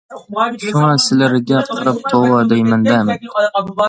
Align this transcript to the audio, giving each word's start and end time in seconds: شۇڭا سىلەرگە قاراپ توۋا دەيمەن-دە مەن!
شۇڭا 0.61 0.87
سىلەرگە 1.03 1.59
قاراپ 1.67 1.99
توۋا 2.13 2.39
دەيمەن-دە 2.55 2.97
مەن! 3.11 3.29